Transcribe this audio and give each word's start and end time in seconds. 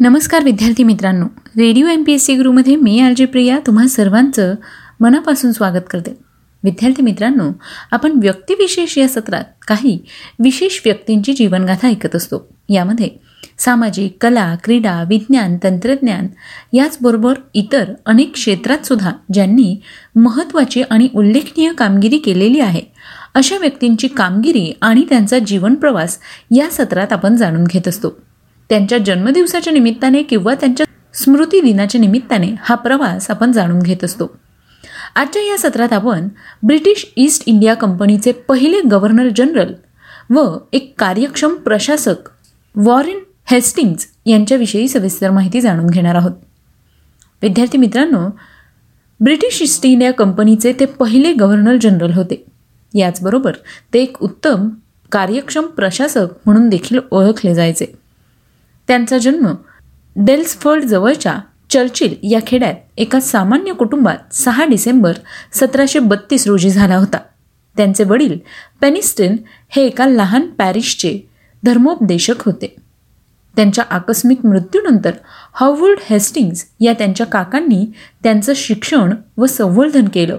नमस्कार 0.00 0.44
विद्यार्थी 0.44 0.84
मित्रांनो. 0.84 1.26
Radio 1.58 1.86
M 1.86 2.02
P 2.02 2.12
S 2.12 2.24
C 2.24 2.34
गुरुमध्ये 2.36 2.76
मी 2.76 3.00
आर 3.00 3.12
जे 3.16 3.24
प्रिया 3.24 3.58
तुम्हा 3.66 3.86
सर्वांचं 3.86 4.54
मनापासून 5.00 5.52
स्वागत 5.52 5.82
करते. 5.90 6.18
विद्यार्थी 6.64 7.02
मित्रांनो 7.02 7.50
आपण 7.90 8.12
व्यक्तिविशेष 8.22 8.98
या 8.98 9.08
सत्रात 9.08 9.44
काही 9.68 9.98
विशेष 10.38 10.80
व्यक्तींची 10.84 11.32
जीवनगाथा 11.32 11.88
ऐकत 11.88 12.16
असतो. 12.16 12.48
यामध्ये 12.68 13.08
सामाजिक 13.58 14.16
कला 14.20 14.56
क्रीडा 14.64 15.02
विज्ञान 15.08 15.56
तंत्रज्ञान 15.62 16.26
याचबरोबर 16.72 17.34
इतर 17.54 17.92
अनेक 18.06 18.32
क्षेत्रात 18.32 18.86
सुद्धा 18.86 19.12
ज्यांनी 19.32 19.80
महत्त्वाची 20.16 20.82
आणि 20.82 21.08
उल्लेखनीय 21.14 21.72
कामगिरी 21.72 22.18
केलेली 22.18 22.60
आहे. 22.60 22.82
अशा 23.34 23.58
व्यक्तींची 23.58 24.08
कामगिरी 24.08 24.72
आणि 24.82 25.02
त्यांचा 25.08 25.38
जीवनप्रवास 25.38 26.18
या 26.56 26.70
सत्रात 26.70 27.12
आपण 27.12 27.36
जाणून 27.36 27.64
घेत 27.64 27.88
असतो. 27.88 28.25
त्यांच्या 28.68 28.98
जन्मदिवसाच्या 28.98 29.72
निमित्ताने 29.72 30.22
किंवा 30.22 30.54
त्यांच्या 30.54 30.86
स्मृती 31.14 31.60
दिनाच्या 31.60 32.00
निमित्ताने 32.00 32.54
हा 32.60 32.74
प्रवास 32.74 33.30
आपण 33.30 33.52
जाणून 33.52 33.78
घेत 33.78 34.04
असतो. 34.04 34.36
आजच्या 35.14 35.42
या 35.42 35.58
सत्रात 35.58 35.92
आपण 35.92 36.28
ब्रिटिश 36.62 37.12
ईस्ट 37.16 37.42
इंडिया 37.46 37.74
कंपनीचे 37.74 38.32
पहिले 38.32 38.80
गव्हर्नर 38.90 39.28
जनरल 39.36 39.72
व 40.30 40.58
एक 40.72 40.94
कार्यक्षम 40.98 41.54
प्रशासक 41.54 42.28
वॉरेन 42.76 43.18
हेस्टिंग्ज 43.50 44.06
यांच्याविषयी 44.26 44.88
सविस्तर 44.88 45.30
माहिती 45.30 45.60
जाणून 45.60 45.86
घेणार 45.86 46.14
आहोत. 46.14 46.32
विद्यार्थी 47.42 47.78
मित्रांनो 47.78 48.28
ब्रिटिश 49.20 49.62
ईस्ट 49.62 49.86
इंडिया 49.86 50.12
कंपनीचे 50.12 50.72
ते 50.80 50.84
पहिले 50.84 51.32
गव्हर्नर 51.32 51.76
जनरल 51.76 52.12
होते. 52.12 52.44
याचबरोबर 52.94 53.52
ते 53.94 54.02
एक 54.02 54.22
उत्तम 54.22 54.68
कार्यक्षम 55.12 55.66
प्रशासक 55.66 56.26
म्हणून 56.46 56.68
देखील 56.68 56.98
ओळखले 57.10 57.54
जायचे. 57.54 58.05
त्यांचा 58.88 59.18
जन्म 59.18 59.54
डेल्सफर्ड 60.16 60.84
जवळच्या 60.84 61.38
चर्चिल 61.70 62.14
या 62.22 62.40
खेड्यात 62.46 62.74
एका 62.96 63.20
सामान्य 63.20 63.72
कुटुंबात 63.72 64.34
सहा 64.34 64.64
डिसेंबर 64.64 65.12
सतराशे 65.52 65.98
बत्तीस 65.98 66.46
रोजी 66.46 66.70
झाला 66.70 66.96
होता. 66.96 67.18
त्यांचे 67.76 68.04
वडील 68.04 68.38
पेनिस्टन 68.80 69.36
हे 69.68 69.86
एका 69.86 70.06
लहान 70.06 70.46
पॅरिसचे 70.46 71.28
धर्मोपदेशक 71.64 72.44
होते. 72.44 72.76
त्यांच्या 73.56 73.84
आकस्मिक 73.90 74.46
मृत्यूनंतर 74.46 75.10
हॉवर्ड 75.54 75.98
हेस्टिंग्ज 76.10 76.64
या 76.80 76.92
त्यांच्या 76.92 77.26
काकांनी 77.26 77.86
त्यांचं 78.22 78.52
शिक्षण 78.56 79.14
व 79.36 79.46
संवर्धन 79.46 80.08
केलं. 80.08 80.36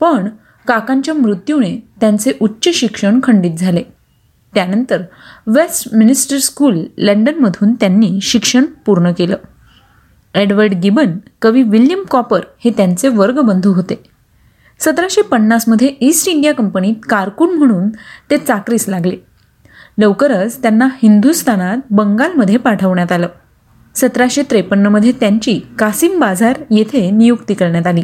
पण 0.00 0.28
काकांच्या 0.68 1.14
मृत्यूने 1.14 1.76
त्यांचे 2.00 2.32
उच्च 2.40 2.74
शिक्षण 2.74 3.20
खंडित 3.22 3.54
झाले. 3.58 3.82
त्यानंतर 4.54 5.02
वेस्ट 5.46 5.88
मिनिस्टर 5.94 6.38
स्कूल 6.38 6.84
लंडनमधून 6.98 7.74
त्यांनी 7.74 8.18
शिक्षण 8.22 8.64
पूर्ण 8.86 9.12
केलं. 9.12 9.36
एडवर्ड 10.34 10.74
गिबन 10.74 11.18
कवी 11.42 11.62
विल्यम 11.62 12.02
कॉपर 12.10 12.40
हे 12.64 12.70
त्यांचे 12.70 13.08
वर्गबंधू 13.08 13.72
होते. 13.72 14.02
सतराशे 14.80 15.22
पन्नासमध्ये 15.22 15.94
ईस्ट 16.00 16.28
इंडिया 16.28 16.54
कंपनीत 16.54 16.94
कारकून 17.08 17.58
म्हणून 17.58 17.88
ते 18.30 18.38
चाकरीस 18.38 18.88
लागले. 18.88 19.16
लवकरच 19.98 20.62
त्यांना 20.62 20.88
हिंदुस्थानात 21.02 21.76
बंगालमध्ये 21.90 22.56
पाठवण्यात 22.56 23.12
आलं. 23.12 23.28
सतराशे 23.94 24.42
त्रेपन्नमध्ये 24.42 25.12
त्यांची 25.12 25.60
कासिम 25.78 26.20
बाजार 26.20 26.56
येथे 26.70 27.10
नियुक्ती 27.10 27.54
करण्यात 27.54 27.86
आली. 27.86 28.02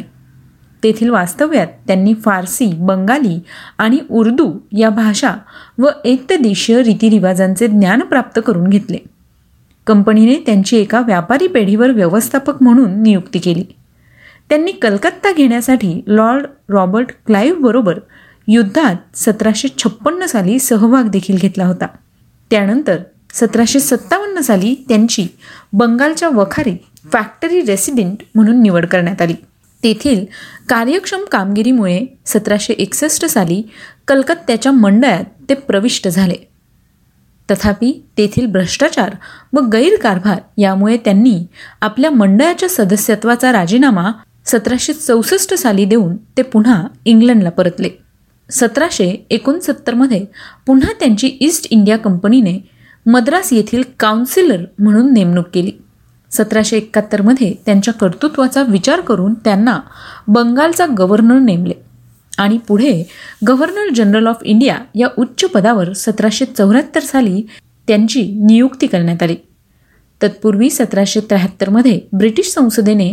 तेथील 0.83 1.09
वास्तव्यात 1.09 1.67
त्यांनी 1.87 2.13
फारसी 2.13 2.71
बंगाली 2.73 3.39
आणि 3.77 3.99
उर्दू 4.09 4.53
या 4.77 4.89
भाषा 4.89 5.33
व 5.77 5.87
एकदेशीय 6.05 6.83
रीतिरिवाजांचे 6.83 7.67
ज्ञान 7.67 7.99
प्राप्त 7.99 8.39
करून 8.45 8.67
घेतले. 8.67 8.97
कंपनीने 9.87 10.35
त्यांची 10.45 10.77
एका 10.77 11.01
व्यापारी 11.01 11.47
पेढीवर 11.47 11.91
व्यवस्थापक 11.91 12.63
म्हणून 12.63 13.03
नियुक्ती 13.03 13.39
केली. 13.39 13.63
त्यांनी 14.49 14.71
कलकत्ता 14.71 15.31
घेण्यासाठी 15.31 16.01
लॉर्ड 16.07 16.45
रॉबर्ट 16.69 17.07
क्लाईव्हबरोबर 17.25 17.99
युद्धात 18.47 18.95
सतराशे 19.17 19.67
छप्पन्न 19.77 20.25
साली 20.25 20.59
सहभाग 20.59 21.03
देखील 21.03 21.37
घेतला 21.37 21.65
होता. 21.65 21.87
त्यानंतर 22.51 22.97
सतराशे 23.33 23.79
सत्तावन्न 23.79 24.41
साली 24.41 24.85
त्यांची 24.87 25.27
बंगालच्या 25.73 26.29
वखारीत 26.29 26.77
फॅक्टरी 27.13 27.61
रेसिडेंट 27.61 28.17
म्हणून 28.35 28.61
निवड 28.61 28.85
करण्यात 28.85 29.21
आली. 29.21 29.33
तेथील 29.83 30.25
कार्यक्षम 30.69 31.23
कामगिरीमुळे 31.31 32.05
सतराशे 32.25 32.73
एकसष्ट 32.73 33.25
साली 33.25 33.61
कलकत्त्याच्या 34.07 34.71
मंडळात 34.71 35.23
ते 35.49 35.53
प्रविष्ट 35.53 36.07
झाले. 36.07 36.35
तथापि 37.51 38.01
तेथील 38.17 38.45
भ्रष्टाचार 38.45 39.15
व 39.53 39.59
गैरकारभार 39.59 40.39
यामुळे 40.57 40.97
त्यांनी 40.97 41.45
आपल्या 41.81 42.11
मंडळाच्या 42.11 42.69
सदस्यत्वाचा 42.69 43.51
राजीनामा 43.51 44.11
सतराशे 44.45 44.93
चौसष्ट 44.93 45.53
साली 45.53 45.85
देऊन 45.85 46.15
ते 46.15 46.41
पुन्हा 46.41 46.87
इंग्लंडला 47.05 47.49
परतले. 47.49 47.89
सतराशे 48.51 49.25
एकोणसत्तरमध्ये 49.29 50.25
पुन्हा 50.67 50.93
त्यांची 50.99 51.37
ईस्ट 51.41 51.67
इंडिया 51.69 51.97
कंपनीने 51.97 52.59
मद्रास 53.05 53.53
येथील 53.53 53.83
काउन्सिलर 53.99 54.65
म्हणून 54.79 55.13
नेमणूक 55.13 55.45
केली. 55.53 55.71
सतराशे 56.31 56.77
एकाहत्तरमध्ये 56.77 57.53
त्यांच्या 57.65 57.93
कर्तृत्वाचा 57.93 58.63
विचार 58.63 59.01
करून 59.01 59.33
त्यांना 59.33 59.79
बंगालचा 60.27 60.85
गव्हर्नर 60.97 61.39
नेमले. 61.39 61.73
आणि 62.37 62.57
पुढे 62.57 63.03
गव्हर्नर 63.47 63.89
जनरल 63.95 64.27
ऑफ 64.27 64.43
इंडिया 64.43 64.77
या 64.95 65.07
उच्च 65.17 65.43
पदावर 65.45 65.91
सतराशे 65.93 66.45
चौऱ्याहत्तर 66.45 66.99
साली 66.99 67.41
त्यांची 67.87 68.21
नियुक्ती 68.45 68.87
करण्यात 68.87 69.23
आली. 69.23 69.35
तत्पूर्वी 70.21 70.69
सतराशे 70.69 71.19
त्र्याहत्तरमध्ये 71.19 71.99
ब्रिटिश 72.13 72.51
संसदेने 72.53 73.09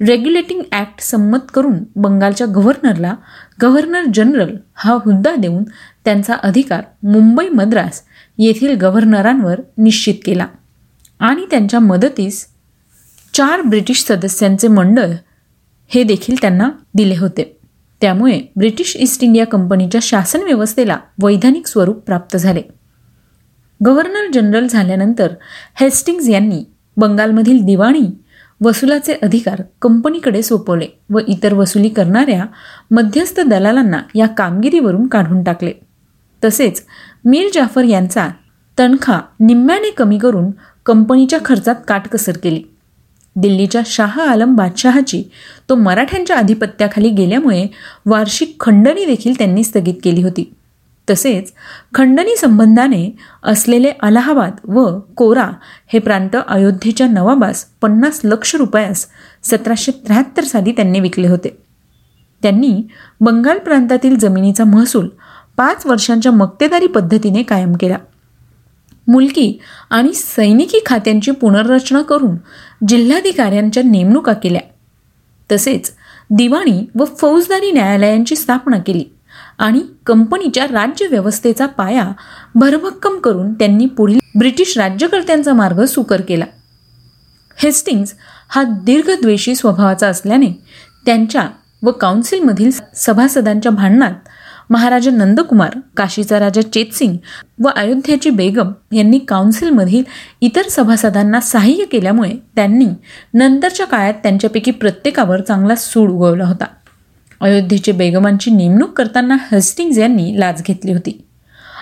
रेग्युलेटिंग 0.00 0.62
ॲक्ट 0.72 1.00
संमत 1.00 1.50
करून 1.54 1.78
बंगालच्या 1.96 2.46
गव्हर्नरला 2.46 3.14
गव्हर्नर 3.62 4.04
जनरल 4.14 4.54
हा 4.74 4.92
हुद्दा 5.04 5.34
देऊन 5.34 5.62
त्यांचा 6.04 6.34
अधिकार 6.34 6.82
मुंबई 7.02 7.48
मद्रास 7.48 8.02
येथील 8.38 8.76
गव्हर्नरांवर 8.76 9.60
निश्चित 9.78 10.14
केला. 10.24 10.46
आणि 11.20 11.46
त्यांच्या 11.50 11.80
मदतीस 11.80 12.46
चार 13.38 13.60
ब्रिटिश 13.60 14.04
सदस्यांचे 14.08 14.68
मंडळ 14.68 15.10
हे 15.88 16.02
देखील 16.02 16.34
त्यांना 16.40 16.70
दिले 16.94 17.16
होते. 17.16 17.58
त्यामुळे 18.00 18.40
ब्रिटिश 18.56 18.96
ईस्ट 19.00 19.24
इंडिया 19.24 19.46
कंपनीच्या 19.46 20.00
शासन 20.02 20.42
व्यवस्थेला 20.42 20.96
वैधानिक 21.22 21.66
स्वरूप 21.66 21.96
प्राप्त 21.96 22.36
झाले. 22.36 22.62
गव्हर्नर 23.86 24.30
जनरल 24.34 24.66
झाल्यानंतर 24.66 25.28
हेस्टिंग्ज 25.74 26.30
यांनी 26.30 26.64
बंगालमधील 26.96 27.64
दिवाणी 27.64 28.06
वसुलाचे 28.60 29.14
अधिकार 29.22 29.62
कंपनीकडे 29.82 30.42
सोपवले 30.42 30.86
व 31.10 31.18
इतर 31.28 31.54
वसुली 31.54 31.88
करणाऱ्या 31.88 32.44
मध्यस्थ 32.90 33.40
दलालांना 33.40 34.02
या 34.14 34.26
कामगिरीवरून 34.26 35.06
काढून 35.06 35.42
टाकले. 35.42 35.72
तसेच 36.44 36.84
मीर 37.24 37.48
जाफर 37.54 37.84
यांचा 37.84 38.28
तनखा 38.78 39.20
निम्म्याने 39.40 39.90
कमी 39.90 40.18
करून 40.18 40.50
कंपनीच्या 40.86 41.38
खर्चात 41.44 41.74
काटकसर 41.88 42.36
केली. 42.42 42.62
दिल्लीच्या 43.40 43.80
शाह 43.86 44.20
आलम 44.20 44.54
बादशहाची 44.56 45.22
तो 45.68 45.74
मराठ्यांच्या 45.74 46.36
अधिपत्याखाली 46.36 47.10
गेल्यामुळे 47.10 47.66
वार्षिक 48.06 48.56
खंडणी 48.60 49.04
देखील 49.04 49.38
त्यांनी 49.38 49.64
स्थगित 49.64 49.94
केली 50.04 50.22
होती. 50.22 50.52
तसेच 51.10 51.52
खंडणी 51.94 52.36
संबंधाने 52.36 53.16
असलेले 53.42 53.90
अलाहाबाद 54.02 54.56
व 54.64 54.98
कोरा 55.16 55.50
हे 55.92 55.98
प्रांत 55.98 56.36
अयोध्येच्या 56.48 57.06
नवाबास 57.06 57.64
पन्नास 57.82 58.20
लक्ष 58.24 58.54
रुपयास 58.56 59.06
सतराशे 59.42 59.92
त्र्याहत्तर 59.92 60.44
साली 60.44 60.72
त्यांनी 60.72 61.00
विकले 61.00 61.28
होते. 61.28 61.56
त्यांनी 62.42 62.82
बंगाल 63.20 63.58
प्रांतातील 63.58 64.18
जमिनीचा 64.18 64.64
महसूल 64.64 65.08
पाच 65.56 65.86
वर्षांच्या 65.86 66.32
मक्तेदारी 66.32 66.86
पद्धतीने 66.86 67.42
कायम 67.42 67.72
केला. 67.72 67.96
मुलकी 69.08 69.58
आणि 69.90 70.12
सैनिकी 70.14 70.78
खात्यांची 70.86 71.30
पुनर्रचना 71.30 72.02
करून 72.02 72.36
जिल्हाधिकाऱ्यांच्या 72.88 73.82
नेमणुका 73.82 74.32
केल्या. 74.32 74.60
तसेच 75.52 75.92
दिवाणी 76.30 76.84
व 76.94 77.04
फौजदारी 77.04 77.72
न्यायालयांची 77.72 78.36
स्थापना 78.36 78.78
केली 78.78 79.04
आणि 79.58 79.80
कंपनीच्या 80.06 80.64
राज्यव्यवस्थेचा 80.64 81.66
पाया 81.66 82.10
भरभक्कम 82.54 83.18
करून 83.18 83.54
त्यांनी 83.54 83.86
पुढील 83.86 84.18
ब्रिटिश 84.38 84.78
राज्यकर्त्यांचा 84.78 85.52
मार्ग 85.52 85.84
सुकर 85.84 86.20
केला. 86.20 86.44
हेस्टिंग्ज 87.56 88.12
हा 88.48 88.62
दीर्घद्वेषी 88.62 89.54
स्वभावाचा 89.54 90.08
असल्याने 90.08 90.64
त्यांच्या 91.06 91.48
व 91.82 91.90
काउन्सिलमधील 91.90 92.70
सभासदांच्या 92.96 93.72
भांडणात 93.72 94.12
महाराजा 94.70 95.10
नंदकुमार 95.10 95.78
काशीचा 95.96 96.40
राजा 96.40 96.62
चेतसिंग 96.62 97.16
व 97.64 97.68
अयोध्याची 97.76 98.30
बेगम 98.30 98.72
यांनी 98.92 99.18
काउन्सिलमधील 99.18 100.02
इतर 100.40 100.62
सभासदांना 100.62 101.40
सहाय्य 101.40 101.84
केल्यामुळे 101.84 102.32
त्यांनी 102.54 102.86
नंतरच्या 103.34 103.86
काळात 103.86 104.14
त्यांच्यापैकी 104.14 104.70
प्रत्येकावर 104.70 105.40
चांगला 105.40 105.74
सूड 105.74 106.10
उगवला 106.10 106.44
होता. 106.44 106.64
अयोध्येचे 107.40 107.92
बेगमांची 107.92 108.50
नेमणूक 108.50 108.92
करताना 108.92 109.36
हस्टिंग्ज 109.52 109.98
यांनी 109.98 110.40
लाच 110.40 110.62
घेतली 110.66 110.92
होती. 110.92 111.24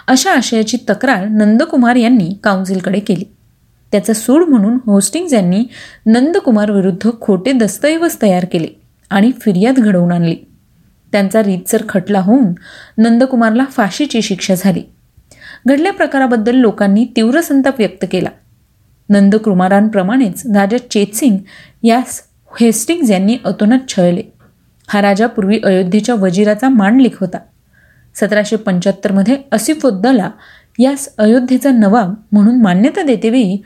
अशा 0.08 0.32
आशयाची 0.32 0.76
तक्रार 0.88 1.24
नंदकुमार 1.24 1.96
यांनी 1.96 2.32
काउन्सिलकडे 2.44 3.00
केली. 3.00 3.24
त्याचा 3.92 4.12
सूड 4.12 4.48
म्हणून 4.48 4.78
होस्टिंग्ज 4.86 5.34
यांनी 5.34 5.64
नंदकुमार 6.06 6.70
विरुद्ध 6.70 7.10
खोटे 7.20 7.52
दस्तऐवज 7.52 8.16
तयार 8.22 8.44
केले 8.44 8.68
आणि 9.10 9.30
फिर्याद 9.40 9.78
घडवून 9.78 10.12
आणली. 10.12 10.36
त्यांचा 11.16 11.42
रीतसर 11.42 11.82
खटला 11.88 12.20
होऊन 12.20 12.44
नंदकुमारला 12.98 13.64
फाशीची 13.64 14.22
शिक्षा 14.22 14.54
झाली. 14.54 14.82
घडल्या 15.66 15.92
प्रकाराबद्दल 15.92 16.54
लोकांनी 16.54 17.06
तीव्र 17.16 17.40
संताप 17.40 17.74
व्यक्त 17.78 18.04
केला. 18.12 18.28
नंदकुमारांप्रमाणेच 19.08 20.42
राजा 20.46 20.78
चेतसिंग 20.78 21.38
यास 21.82 22.22
हेस्टिंग्ज 22.60 23.12
यांनी 23.12 23.36
अतोनात 23.44 23.78
छळले. 23.88 24.22
हा 24.88 25.02
राजा 25.02 25.26
पूर्वी 25.26 25.60
अयोध्येच्या 25.64 26.14
वजिराचा 26.14 26.68
मांडलिक 26.68 27.16
होता. 27.20 27.38
सतराशे 28.14 28.56
पंच्याहत्तरमध्ये 28.56 29.36
असिफुद्दला 29.52 30.30
यास 30.78 31.08
अयोध्येचा 31.18 31.70
नवाब 31.70 32.14
म्हणून 32.32 32.62
मान्यता 32.62 33.02
देतेवेळी 33.02 33.62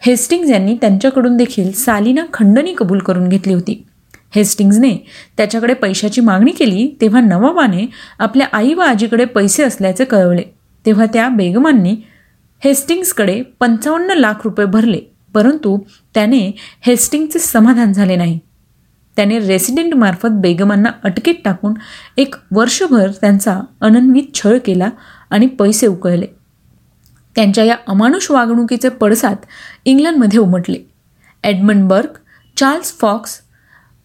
हेस्टिंग्ज 0.00 0.50
यांनी 0.50 0.76
त्यांच्याकडून 0.80 1.36
देखील 1.36 1.72
सालिना 1.72 2.24
खंडणी 2.34 2.74
कबूल 2.78 2.98
करून 2.98 3.28
घेतली 3.28 3.54
होती. 3.54 3.87
हेस्टिंग्जने 4.34 4.96
त्याच्याकडे 5.36 5.74
पैशाची 5.74 6.20
मागणी 6.20 6.50
केली 6.50 6.98
तेव्हा 7.00 7.20
नवाबाने 7.20 7.86
आपल्या 8.18 8.46
आई 8.52 8.74
व 8.74 8.80
आजीकडे 8.80 9.24
पैसे 9.24 9.62
असल्याचे 9.62 10.04
कळवले. 10.04 10.42
तेव्हा 10.86 11.06
त्या 11.06 11.28
बेगमांनी 11.28 11.96
हेस्टिंग्सकडे 12.64 13.42
पंचावन्न 13.42 14.10
लाख 14.10 14.34
रुपये 14.44 14.66
भरले 14.66 15.00
परंतु 15.34 15.78
त्याने 16.14 16.56
हेस्टिंगचे 16.80 17.38
समाधान 17.38 17.92
झाले 17.92 18.16
नाही. 18.16 18.38
त्याने 19.16 19.38
रेसिडेंटमार्फत 19.38 20.28
बेगमांना 20.32 20.90
अटकेत 21.04 21.34
टाकून 21.44 21.74
एक 22.16 22.34
वर्षभर 22.52 23.10
त्यांचा 23.10 23.60
अनन्वित 23.80 24.34
छळ 24.34 24.58
केला 24.58 24.88
आणि 25.30 25.46
पैसे 25.46 25.86
उकळले. 25.86 26.26
त्यांच्या 27.36 27.64
या 27.64 27.76
अमानुष 27.86 28.30
वागणुकीचे 28.30 28.88
पडसाद 28.88 29.36
इंग्लंडमध्ये 29.84 30.38
उमटले. 30.38 30.78
Edmund 31.44 31.88
Burke 31.88 32.10
Charles 32.56 32.98
fox 32.98 33.40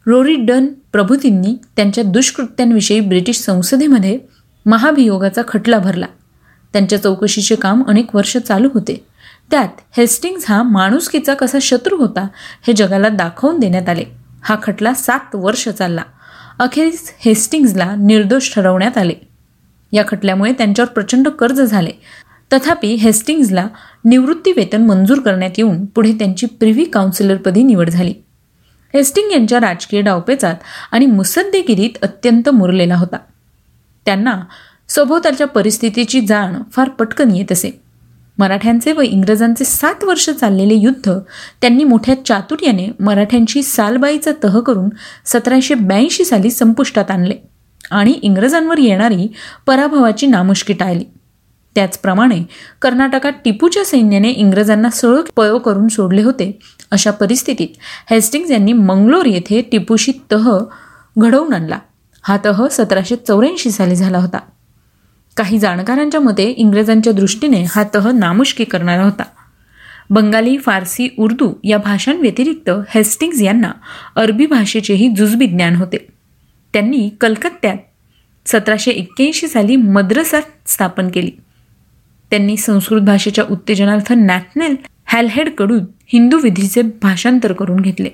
Rory 0.05 0.35
done 0.35 0.65
प्रभूतींनी 0.91 1.57
त्यांच्या 1.75 2.03
दुष्कृत्यांविषयी 2.03 2.99
ब्रिटिश 2.99 3.37
संसदेमध्ये 3.37 4.19
महाभियोगाचा 4.65 5.41
खटला 5.47 5.77
भरला. 5.77 6.05
त्यांच्या 6.73 7.03
चौकशीचे 7.03 7.55
काम 7.55 7.83
अनेक 7.87 8.15
वर्ष 8.15 8.37
चालू 8.37 8.69
होते. 8.73 9.05
त्यात 9.51 9.67
हेस्टिंग्ज 9.97 10.45
हा 10.49 10.63
माणुसकीचा 10.63 11.33
कसा 11.33 11.57
शत्रू 11.61 11.97
होता 11.97 12.27
हे 12.67 12.73
जगाला 12.73 13.09
दाखवून 13.09 13.59
देण्यात 13.59 13.89
आले. 13.89 14.03
हा 14.43 14.55
खटला 14.63 14.93
सात 14.93 15.35
वर्ष 15.35 15.69
चालला. 15.69 16.01
अखेरीस 16.59 17.13
हेस्टिंग्जला 17.19 17.95
निर्दोष 17.95 18.53
ठरवण्यात 18.55 18.97
आले. 18.97 19.13
या 19.91 20.03
खटल्यामुळे 20.07 20.51
त्यांच्यावर 20.51 20.93
प्रचंड 20.93 21.27
कर्ज 21.27 21.61
झाले. 21.61 21.91
तथापि 22.53 22.87
हेस्टिंग्जला 22.87 23.67
निवृत्ती 24.05 24.51
वेतन 24.51 24.85
मंजूर 24.85 25.19
करण्यात 25.19 25.51
येऊन 25.57 25.85
पुढे 25.85 26.11
त्यांची 26.11 26.45
प्रिव्ही 26.45 26.85
काउन्सिलरपदी 26.85 27.63
निवड 27.63 27.89
झाली. 27.89 28.13
हेस्टिंग 28.93 29.31
यांच्या 29.31 29.59
राजकीय 29.59 30.01
डावपेचात 30.01 30.55
आणि 30.91 31.05
मुसद्देगिरीत 31.05 31.97
अत्यंत 32.01 32.49
मुरलेला 32.49 32.95
होता. 32.95 33.17
त्यांना 34.05 34.39
सभोवतालच्या 34.89 35.47
परिस्थितीची 35.47 36.21
जाण 36.21 36.55
फार 36.71 36.89
पटकन 36.89 37.35
येत 37.35 37.51
असे. 37.51 37.79
मराठ्यांचे 38.37 38.91
व 38.91 39.01
इंग्रजांचे 39.01 39.65
सात 39.65 40.03
वर्ष 40.03 40.29
चाललेले 40.29 40.73
युद्ध 40.73 41.19
त्यांनी 41.61 41.83
मोठ्या 41.83 42.25
चातुर्याने 42.25 42.87
मराठ्यांची 42.99 43.63
सालबाईचा 43.63 44.31
तह 44.43 44.59
करून 44.59 44.89
सतराशे 45.25 45.73
ब्याऐंशी 45.73 46.25
साली 46.25 46.51
संपुष्टात 46.51 47.11
आणले 47.11 47.35
आणि 47.91 48.11
इंग्रजांवर 48.11 48.77
येणारी 48.77 49.27
पराभवाची 49.67 50.27
नामुष्की 50.27 50.73
टाळली. 50.73 51.03
त्याचप्रमाणे 51.75 52.43
कर्नाटकात 52.81 53.31
टिपूच्या 53.45 53.85
सैन्याने 53.85 54.29
इंग्रजांना 54.29 54.89
सळ 54.89 55.15
पयो 55.37 55.59
करून 55.59 55.87
सोडले 55.87 56.23
होते. 56.23 56.59
अशा 56.91 57.11
परिस्थितीत 57.11 57.67
हेस्टिंग्ज 58.11 58.51
यांनी 58.51 58.73
मंगलोर 58.73 59.25
येथे 59.25 59.61
टिपूशी 59.61 60.11
तह 60.31 60.57
घडवून 61.17 61.53
आणला. 61.53 61.79
हा 62.23 62.37
तह 62.45 62.67
सतराशे 62.67 63.15
चौऱ्याऐंशी 63.15 63.71
साली 63.71 63.95
झाला 63.95 64.17
होता. 64.17 64.39
काही 65.37 65.59
जाणकारांच्या 65.59 66.21
मते 66.21 66.43
इंग्रजांच्या 66.43 67.13
दृष्टीने 67.13 67.63
हा 67.63 67.83
तह 67.95 68.11
नामुष्की 68.11 68.63
करणारा 68.63 69.03
होता. 69.03 69.23
बंगाली 70.09 70.57
फारसी 70.57 71.09
उर्दू 71.17 71.53
या 71.63 71.77
भाषांव्यतिरिक्त 71.77 72.69
हेस्टिंग्ज 72.89 73.43
यांना 73.43 73.71
अरबी 74.15 74.45
भाषेचेही 74.45 75.07
जुजबी 75.07 75.47
ज्ञान 75.47 75.75
होते. 75.75 76.07
त्यांनी 76.73 77.09
कलकत्त्यात 77.21 77.75
सतराशे 78.45 78.91
एक्क्याऐंशी 78.91 79.47
साली 79.47 79.75
मद्रसा 79.75 80.39
स्थापन 80.67 81.09
केली. 81.09 81.31
त्यांनी 82.33 82.57
संस्कृत 82.57 83.01
भाषेच्या 83.01 83.43
उत्तेजनार्थ 83.51 84.13
नॅशनल 84.13 84.75
हॅलहेडकडून 85.05 85.85
हिंदू 86.05 86.37
विधीचे 86.37 86.81
भाषांतर 86.81 87.53
करून 87.53 87.79
घेतले. 87.79 88.09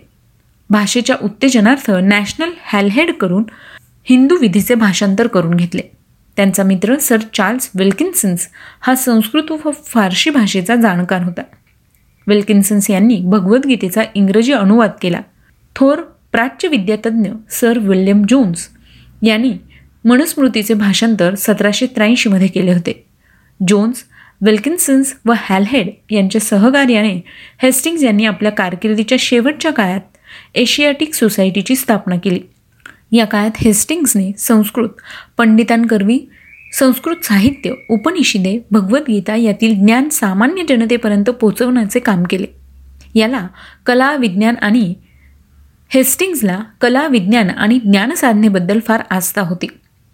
भाषेच्या 0.69 1.16
उत्तेजनार्थ 1.21 1.92
नॅशनल 1.92 2.50
हॅलहेडकडून 2.63 3.44
हिंदू 4.04 4.36
विधीचे 4.36 4.75
भाषांतर 4.75 5.27
करून 5.27 5.54
घेतले. 5.54 5.81
त्यांचा 6.36 6.63
मित्र 6.63 6.98
सर 6.98 7.18
चार्ल्स 7.33 7.69
विल्किन्सन्स 7.75 8.48
हा 8.81 8.95
संस्कृत 8.95 9.51
व 9.51 9.71
फारशी 9.86 10.30
भाषेचा 10.30 10.75
जाणकार 10.75 11.24
होता. 11.24 11.42
विल्किन्सन्स 12.27 12.89
यांनी 12.89 13.21
भगवद्गीतेचा 13.24 14.01
इंग्रजी 14.16 14.54
अनुवाद 14.54 14.92
केला. 15.01 15.21
थोर 15.75 16.01
प्राच्य 16.31 16.68
विद्यातज्ञ 16.68 17.31
सर 17.50 17.77
विल्यम 17.77 18.21
जोन्स 18.30 18.68
यांनी 19.24 19.54
मनुस्मृतीचे 20.06 20.74
भाषांतर 20.74 21.36
सतराशे 21.36 21.86
त्र्याऐंशीमध्ये 21.86 22.48
केले 22.48 22.74
होते. 22.74 23.06
जोन्स 23.68 24.04
विल्किन्सन्स 24.42 25.16
व 25.26 25.34
हॅलहेड 25.38 25.88
यांच्या 26.12 26.42
सहकार्याने 26.42 27.22
हेस्टिंग्ज 27.62 28.06
यांनी 28.06 28.26
आपल्या 28.26 28.52
कारकिर्दीच्या 28.52 29.18
शेवटच्या 29.22 29.72
काळात 29.72 30.02
एशियाटिक 30.56 31.14
सोसायटीची 31.14 31.76
स्थापना 31.76 32.16
केली. 32.18 32.40
या 33.12 33.26
काळात 33.26 33.52
हेस्टिंग्सने 33.58 34.32
संस्कृत 34.38 34.90
पंडितांकरवी 35.38 36.20
संस्कृत 36.74 37.16
साहित्य 37.24 37.72
उपनिषदे 37.90 38.66
भगवद्गीता 38.72 39.36
यातील 39.36 39.76
ज्ञान 39.76 40.10
सामान्य 40.10 40.64
जनतेपर्यंत 40.70 41.26
पोचवण्याचे 41.26 42.00
काम 42.00 42.24
केले. 42.30 42.46
याला 43.16 43.48
कला 43.86 44.16
विज्ञान 44.16 44.56
आणि 44.62 44.94
हेस्टिंग्जला 45.90 46.60
कला 46.82 47.08
विज्ञान 47.08 47.50
आणि 47.50 47.80
ज्ञानसाधनेबद्दल 47.80 48.80
फार 48.80 49.02
आस्था 49.10 49.42
होती. 49.42 49.68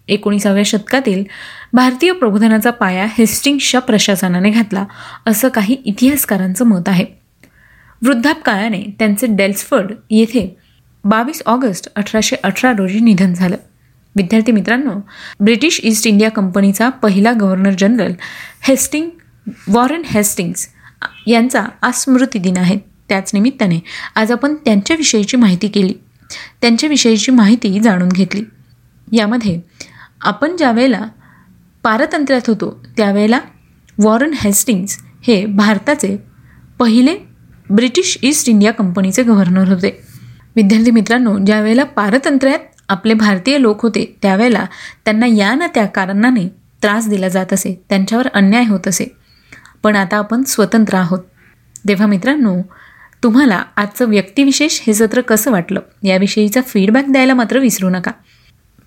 एकोणीसाव्या 0.08 0.62
शतकातील 0.66 1.24
भारतीय 1.72 2.12
प्रबोधनाचा 2.12 2.70
पाया 2.70 3.06
हेस्टिंग्सच्या 3.10 3.80
प्रशासनाने 3.80 4.50
घातला 4.50 4.84
असं 5.26 5.48
काही 5.48 5.76
इतिहासकारांचं 5.84 6.64
मत 6.64 6.88
आहे. 6.88 7.04
वृद्धापकाळाने 8.02 8.82
त्यांचे 8.98 9.26
डेल्सफर्ड 9.30 9.92
येथे 10.10 10.56
बावीस 11.04 11.42
ऑगस्ट 11.46 11.88
अठराशे 11.96 12.36
अठरा 12.44 12.72
रोजी 12.72 13.00
निधन 13.00 13.34
झालं. 13.34 13.56
विद्यार्थी 14.16 14.52
मित्रांनो 14.52 14.92
ब्रिटिश 15.40 15.80
ईस्ट 15.84 16.06
इंडिया 16.06 16.30
कंपनीचा 16.30 16.88
पहिला 16.88 17.32
governor 17.32 17.70
general 17.78 18.12
Hasting 18.62 19.10
Warren 19.68 20.02
Hastings 20.04 20.68
यांचा 21.26 21.64
आज 21.82 21.94
स्मृती 21.94 22.38
दिन 22.38 22.56
आहे. 22.56 22.78
त्याच 23.08 23.30
निमित्ताने 23.34 23.80
आज 24.14 24.32
आपण 24.32 24.54
त्यांच्याविषयीची 24.54 25.36
माहिती 25.36 25.68
केली. 25.68 25.94
त्यांच्याविषयीची 26.60 27.32
माहिती 27.32 27.80
जाणून 27.80 28.08
घेतली. 28.08 28.42
यामध्ये 29.12 29.60
आपण 30.26 30.56
ज्यावेळेला 30.56 31.06
पारतंत्र्यात 31.82 32.40
होतो 32.46 32.84
त्यावेळेला 32.96 33.40
वॉरन 33.98 34.30
हेस्टिंग्स 34.34 34.98
हे 35.26 35.46
भारताचे 35.46 36.16
पहिले 36.78 37.16
ब्रिटिश 37.70 38.18
ईस्ट 38.22 38.48
इंडिया 38.48 38.72
कंपनीचे 38.72 39.22
गव्हर्नर 39.22 39.68
होते. 39.68 40.00
विद्यार्थी 40.56 40.90
मित्रांनो 40.90 41.38
ज्यावेळेला 41.38 41.84
पारतंत्र्यात 41.84 42.58
आपले 42.88 43.14
भारतीय 43.14 43.60
लोक 43.60 43.82
होते 43.82 44.18
त्यावेळेला 44.22 44.66
त्यांना 45.04 45.26
या 45.26 45.54
ना 45.54 45.66
त्या 45.66 45.86
कारणाने 45.86 46.48
त्रास 46.82 47.08
दिला 47.08 47.28
जात 47.28 47.52
असे 47.52 47.84
त्यांच्यावर 47.88 48.28
अन्याय 48.34 48.64
होत 48.66 48.88
असे. 48.88 49.16
पण 49.82 49.96
आता 49.96 50.16
आपण 50.16 50.42
स्वतंत्र 50.42 50.94
आहोत. 50.94 51.18
तेव्हा 51.88 52.06
मित्रांनो 52.06 52.56
तुम्हाला 53.22 53.62
आजचं 53.76 54.08
व्यक्तिविशेष 54.08 54.80
हे 54.86 54.94
सत्र 54.94 55.20
कसं 55.20 55.50
वाटलं? 55.50 55.80
याविषयीचा 56.02 56.60
फीडबॅक 56.60 57.04
द्यायला 57.08 57.34
मात्र 57.34 57.58
विसरू 57.58 57.90
नका. 57.90 58.10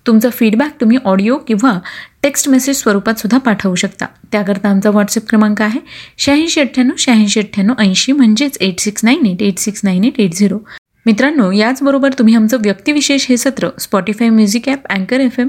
तुमचा 0.06 0.28
फीडबॅक 0.30 0.80
तुम्ही 0.80 0.98
ऑडिओ 1.04 1.36
किंवा 1.36 1.78
टेक्स्ट 2.22 2.48
मेसेज 2.48 2.76
स्वरूपात 2.76 3.14
सुद्धा 3.14 3.38
पाठवू 3.38 3.74
शकता. 3.74 4.06
त्याकरता 4.32 4.68
आमचा 4.68 4.90
व्हॉट्सअप 4.90 5.28
क्रमांक 5.28 5.62
आहे 5.62 5.80
शहाऐंशी 6.18 6.60
अठ्ठ्याण्णव 6.60 6.94
शहाऐंशी 6.98 7.40
अठ्ठ्याण्णव 7.40 7.74
ऐंशी 7.78 8.12
म्हणजेच 8.12 8.58
eight 8.60 8.80
six 8.80 9.04
nine 9.04 9.26
eight 9.26 9.42
eight 9.42 9.58
six 9.58 9.80
nine 9.84 10.04
eight 10.04 10.20
eight 10.20 10.34
zero 10.34 10.58
मित्रांनो 11.06 11.50
याचबरोबर 11.52 12.12
तुम्ही 12.18 12.34
आमचं 12.34 12.56
व्यक्तिविशेष 12.60 13.26
हे 13.28 13.36
सत्र 13.36 13.68
स्पॉटीफाय 13.80 14.28
म्युझिक 14.28 14.68
ॲप 14.68 14.86
अँकर 14.90 15.20
एफ 15.20 15.40
एम 15.40 15.48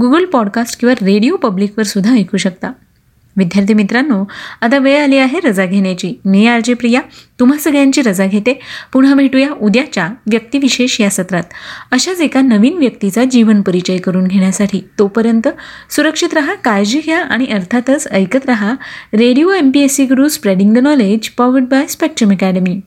गुगल 0.00 0.24
पॉडकास्ट 0.24 0.80
किंवा 0.80 0.94
रेडिओ 0.94 1.36
पब्लिकवर 1.36 1.84
सुद्धा 1.84 2.14
ऐकू 2.14 2.36
शकता. 2.36 2.72
विद्यार्थी 3.36 3.74
मित्रांनो 3.74 4.24
आता 4.60 4.78
वेळ 4.78 5.02
आली 5.02 5.16
आहे 5.18 5.40
रजा 5.44 5.64
घेण्याची. 5.66 6.12
मी 6.24 6.46
आरजे 6.46 6.74
प्रिया 6.74 7.00
तुम्हा 7.40 7.58
सगळ्यांची 7.58 8.02
रजा 8.02 8.26
घेते. 8.26 8.58
पुन्हा 8.92 9.14
भेटूया 9.14 9.48
उद्याच्या 9.60 10.08
व्यक्तिविशेष 10.30 11.00
या 11.00 11.10
सत्रात. 11.10 11.42
अशाच 11.90 12.20
एका 12.20 12.40
नवीन 12.40 12.78
व्यक्तीचा 12.78 13.24
जीवन 13.24 13.62
परिचय 13.62 13.96
करून 13.96 14.26
घेण्यासाठी 14.26 14.80
तोपर्यंत 14.98 15.48
सुरक्षित 15.90 16.34
राहा 16.34 16.54
काळजी 16.54 17.00
घ्या 17.00 17.20
आणि 17.20 17.46
अर्थातच 17.46 18.08
ऐकत 18.12 18.46
राहा. 18.46 18.74
Radio 19.14 19.50
M 19.50 19.70
P 19.70 19.80
S 19.80 19.96
C 19.96 20.04
Guru 20.04 20.28
spreading 20.28 20.74
the 20.74 20.78
knowledge 20.78 21.28
powered 21.28 21.64
by 21.64 21.86
Spectrum 21.86 22.32
Academy 22.32 22.80